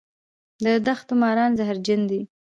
[0.63, 2.21] د دښتو ماران زهرجن دي